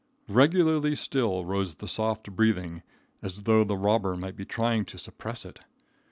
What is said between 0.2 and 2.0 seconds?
Regularly still rose the